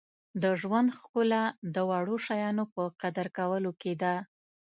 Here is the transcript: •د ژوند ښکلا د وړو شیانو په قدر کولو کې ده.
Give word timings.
•د 0.41 0.43
ژوند 0.61 0.89
ښکلا 0.99 1.43
د 1.73 1.75
وړو 1.89 2.15
شیانو 2.25 2.63
په 2.73 2.83
قدر 3.01 3.27
کولو 3.37 3.71
کې 3.81 3.93
ده. 4.01 4.15